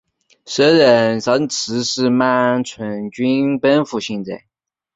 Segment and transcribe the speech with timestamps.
[0.47, 4.45] 时任虢州刺史的满存率军奔赴行在。